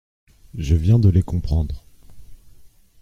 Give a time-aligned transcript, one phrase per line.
[0.55, 1.85] Je viens de les comprendre.